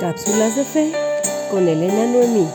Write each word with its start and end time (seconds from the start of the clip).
Cápsulas 0.00 0.54
de 0.56 0.64
Fe 0.64 0.92
con 1.50 1.66
Elena 1.68 2.06
Noemí. 2.06 2.46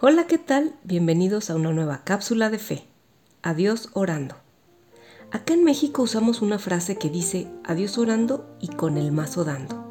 Hola, 0.00 0.26
¿qué 0.26 0.36
tal? 0.36 0.74
Bienvenidos 0.84 1.48
a 1.48 1.54
una 1.54 1.72
nueva 1.72 2.02
cápsula 2.04 2.50
de 2.50 2.58
fe. 2.58 2.84
Adiós 3.42 3.88
orando. 3.94 4.34
Acá 5.30 5.54
en 5.54 5.64
México 5.64 6.02
usamos 6.02 6.42
una 6.42 6.58
frase 6.58 6.96
que 6.96 7.08
dice 7.08 7.48
adiós 7.64 7.96
orando 7.96 8.46
y 8.60 8.68
con 8.68 8.98
el 8.98 9.12
mazo 9.12 9.44
dando. 9.44 9.84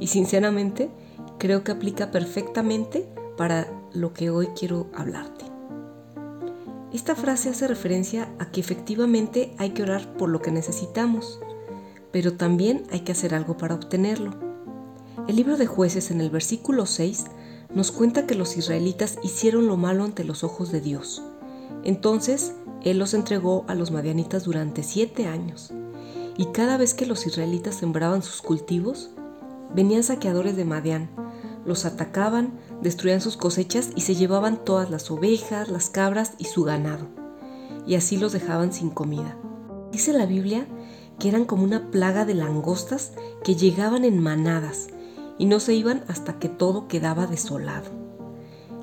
Y 0.00 0.06
sinceramente 0.06 0.90
creo 1.38 1.64
que 1.64 1.72
aplica 1.72 2.10
perfectamente 2.10 3.06
para 3.36 3.68
lo 3.92 4.14
que 4.14 4.30
hoy 4.30 4.48
quiero 4.58 4.88
hablarte. 4.94 5.44
Esta 6.94 7.14
frase 7.14 7.50
hace 7.50 7.68
referencia 7.68 8.32
a 8.38 8.50
que 8.50 8.60
efectivamente 8.60 9.54
hay 9.58 9.70
que 9.70 9.82
orar 9.82 10.16
por 10.16 10.30
lo 10.30 10.40
que 10.40 10.52
necesitamos, 10.52 11.40
pero 12.14 12.34
también 12.34 12.84
hay 12.92 13.00
que 13.00 13.10
hacer 13.10 13.34
algo 13.34 13.56
para 13.56 13.74
obtenerlo. 13.74 14.30
El 15.26 15.34
libro 15.34 15.56
de 15.56 15.66
jueces 15.66 16.12
en 16.12 16.20
el 16.20 16.30
versículo 16.30 16.86
6 16.86 17.24
nos 17.74 17.90
cuenta 17.90 18.24
que 18.24 18.36
los 18.36 18.56
israelitas 18.56 19.18
hicieron 19.24 19.66
lo 19.66 19.76
malo 19.76 20.04
ante 20.04 20.22
los 20.22 20.44
ojos 20.44 20.70
de 20.70 20.80
Dios. 20.80 21.24
Entonces 21.82 22.54
Él 22.84 23.00
los 23.00 23.14
entregó 23.14 23.64
a 23.66 23.74
los 23.74 23.90
madianitas 23.90 24.44
durante 24.44 24.84
siete 24.84 25.26
años. 25.26 25.72
Y 26.36 26.52
cada 26.52 26.76
vez 26.76 26.94
que 26.94 27.04
los 27.04 27.26
israelitas 27.26 27.74
sembraban 27.74 28.22
sus 28.22 28.42
cultivos, 28.42 29.10
venían 29.74 30.04
saqueadores 30.04 30.56
de 30.56 30.64
Madián, 30.64 31.10
los 31.66 31.84
atacaban, 31.84 32.52
destruían 32.80 33.22
sus 33.22 33.36
cosechas 33.36 33.90
y 33.96 34.02
se 34.02 34.14
llevaban 34.14 34.64
todas 34.64 34.88
las 34.88 35.10
ovejas, 35.10 35.68
las 35.68 35.90
cabras 35.90 36.34
y 36.38 36.44
su 36.44 36.62
ganado. 36.62 37.08
Y 37.88 37.96
así 37.96 38.18
los 38.18 38.32
dejaban 38.32 38.72
sin 38.72 38.90
comida. 38.90 39.36
Dice 39.90 40.12
la 40.12 40.26
Biblia 40.26 40.68
que 41.18 41.28
eran 41.28 41.44
como 41.44 41.64
una 41.64 41.90
plaga 41.90 42.24
de 42.24 42.34
langostas 42.34 43.12
que 43.42 43.54
llegaban 43.54 44.04
en 44.04 44.18
manadas 44.18 44.88
y 45.38 45.46
no 45.46 45.60
se 45.60 45.74
iban 45.74 46.04
hasta 46.08 46.38
que 46.38 46.48
todo 46.48 46.88
quedaba 46.88 47.26
desolado. 47.26 47.90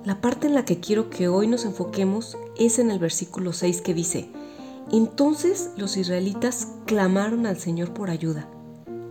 La 0.04 0.20
parte 0.20 0.48
en 0.48 0.56
la 0.56 0.66
que 0.66 0.80
quiero 0.80 1.10
que 1.10 1.28
hoy 1.28 1.48
nos 1.48 1.66
enfoquemos 1.66 2.38
es 2.58 2.80
en 2.80 2.90
el 2.90 3.00
versículo 3.00 3.54
6 3.54 3.82
que 3.82 3.94
dice, 3.94 4.30
entonces 4.92 5.72
los 5.78 5.96
israelitas 5.96 6.70
clamaron 6.86 7.46
al 7.46 7.58
Señor 7.58 7.94
por 7.94 8.10
ayuda. 8.10 8.50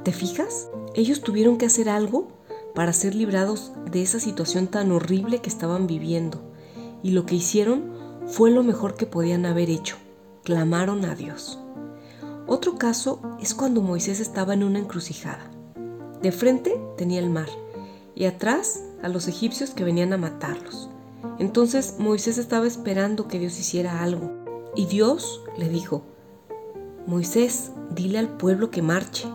¿Te 0.02 0.12
fijas? 0.12 0.68
Ellos 0.94 1.20
tuvieron 1.20 1.58
que 1.58 1.66
hacer 1.66 1.88
algo 1.88 2.28
para 2.74 2.92
ser 2.92 3.14
librados 3.14 3.72
de 3.90 4.02
esa 4.02 4.20
situación 4.20 4.66
tan 4.66 4.92
horrible 4.92 5.40
que 5.40 5.48
estaban 5.48 5.86
viviendo. 5.86 6.40
Y 7.02 7.12
lo 7.12 7.24
que 7.24 7.36
hicieron 7.36 7.92
fue 8.26 8.50
lo 8.50 8.62
mejor 8.62 8.94
que 8.94 9.06
podían 9.06 9.46
haber 9.46 9.70
hecho. 9.70 9.96
Clamaron 10.44 11.04
a 11.04 11.14
Dios. 11.14 11.58
Otro 12.52 12.78
caso 12.78 13.20
es 13.40 13.54
cuando 13.54 13.80
Moisés 13.80 14.18
estaba 14.18 14.54
en 14.54 14.64
una 14.64 14.80
encrucijada. 14.80 15.48
De 16.20 16.32
frente 16.32 16.80
tenía 16.96 17.20
el 17.20 17.30
mar 17.30 17.48
y 18.16 18.24
atrás 18.24 18.82
a 19.04 19.08
los 19.08 19.28
egipcios 19.28 19.70
que 19.70 19.84
venían 19.84 20.12
a 20.12 20.16
matarlos. 20.16 20.90
Entonces 21.38 21.94
Moisés 22.00 22.38
estaba 22.38 22.66
esperando 22.66 23.28
que 23.28 23.38
Dios 23.38 23.56
hiciera 23.60 24.02
algo. 24.02 24.32
Y 24.74 24.86
Dios 24.86 25.44
le 25.56 25.68
dijo, 25.68 26.02
Moisés, 27.06 27.70
dile 27.94 28.18
al 28.18 28.36
pueblo 28.36 28.72
que 28.72 28.82
marche. 28.82 29.28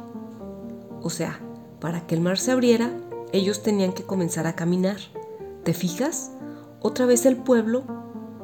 O 1.02 1.10
sea, 1.10 1.40
para 1.80 2.06
que 2.06 2.16
el 2.16 2.22
mar 2.22 2.38
se 2.38 2.52
abriera, 2.52 2.92
ellos 3.32 3.64
tenían 3.64 3.94
que 3.94 4.04
comenzar 4.04 4.46
a 4.46 4.58
caminar. 4.58 4.98
¿Te 5.64 5.74
fijas? 5.74 6.32
Otra 6.82 7.06
vez 7.06 7.26
el 7.26 7.38
pueblo 7.38 7.86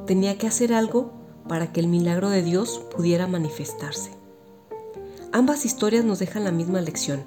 tenía 0.07 0.37
que 0.37 0.47
hacer 0.47 0.73
algo 0.73 1.11
para 1.49 1.73
que 1.73 1.81
el 1.81 1.89
milagro 1.89 2.29
de 2.29 2.41
Dios 2.41 2.81
pudiera 2.95 3.27
manifestarse. 3.27 4.20
Ambas 5.33 5.65
historias 5.65 6.03
nos 6.03 6.19
dejan 6.19 6.43
la 6.43 6.51
misma 6.51 6.81
lección 6.81 7.23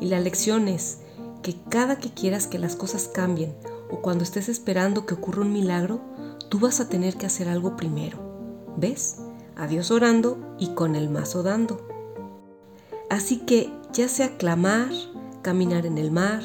y 0.00 0.06
la 0.06 0.20
lección 0.20 0.68
es 0.68 0.98
que 1.42 1.54
cada 1.68 1.98
que 1.98 2.10
quieras 2.10 2.46
que 2.46 2.58
las 2.58 2.76
cosas 2.76 3.10
cambien 3.12 3.54
o 3.90 4.00
cuando 4.00 4.24
estés 4.24 4.48
esperando 4.48 5.04
que 5.04 5.12
ocurra 5.12 5.42
un 5.42 5.52
milagro, 5.52 6.00
tú 6.48 6.58
vas 6.58 6.80
a 6.80 6.88
tener 6.88 7.16
que 7.16 7.26
hacer 7.26 7.48
algo 7.48 7.76
primero. 7.76 8.18
¿Ves? 8.78 9.18
A 9.54 9.66
Dios 9.66 9.90
orando 9.90 10.56
y 10.58 10.68
con 10.68 10.96
el 10.96 11.10
mazo 11.10 11.42
dando. 11.42 11.86
Así 13.10 13.38
que 13.38 13.70
ya 13.92 14.08
sea 14.08 14.38
clamar, 14.38 14.90
caminar 15.42 15.84
en 15.84 15.98
el 15.98 16.10
mar, 16.10 16.42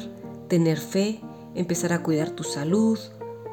tener 0.48 0.78
fe, 0.78 1.22
empezar 1.54 1.94
a 1.94 2.02
cuidar 2.02 2.30
tu 2.30 2.44
salud, 2.44 2.98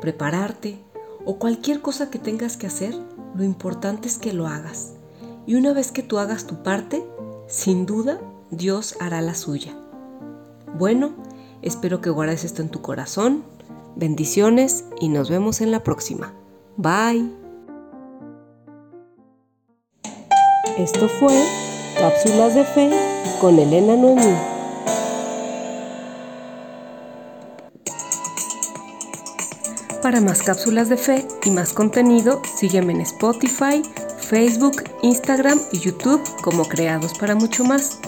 prepararte 0.02 0.84
o 1.24 1.40
cualquier 1.40 1.82
cosa 1.82 2.10
que 2.10 2.20
tengas 2.20 2.58
que 2.58 2.68
hacer, 2.68 2.94
lo 3.34 3.46
importante 3.46 4.10
es 4.10 4.18
que 4.18 4.34
lo 4.34 4.46
hagas. 4.46 4.92
Y 5.48 5.56
una 5.56 5.72
vez 5.72 5.94
que 5.94 6.04
tú 6.04 6.18
hagas 6.18 6.48
tu 6.48 6.64
parte, 6.64 7.06
sin 7.48 7.86
duda 7.86 8.20
Dios 8.52 8.96
hará 9.00 9.22
la 9.22 9.36
suya. 9.36 9.76
Bueno, 10.78 11.12
espero 11.62 12.02
que 12.02 12.10
guardes 12.10 12.44
esto 12.44 12.62
en 12.62 12.70
tu 12.70 12.82
corazón. 12.82 13.44
Bendiciones 13.96 14.86
y 15.00 15.10
nos 15.10 15.30
vemos 15.30 15.62
en 15.62 15.72
la 15.72 15.84
próxima. 15.84 16.34
Bye. 16.78 17.32
Esto 20.78 21.08
fue 21.08 21.42
Cápsulas 21.98 22.56
de 22.56 22.66
Fe 22.66 22.92
con 23.40 23.58
Elena 23.58 23.96
Noemí. 23.96 24.36
Para 30.06 30.22
más 30.22 30.44
cápsulas 30.44 30.88
de 30.88 30.98
fe 30.98 31.28
y 31.46 31.50
más 31.50 31.74
contenido, 31.74 32.40
sígueme 32.58 32.94
en 32.94 33.02
Spotify, 33.02 33.82
Facebook, 34.26 34.84
Instagram 35.04 35.62
y 35.72 35.80
YouTube 35.80 36.22
como 36.42 36.68
Creados 36.68 37.14
para 37.14 37.36
Mucho 37.36 37.64
Más 37.64 38.02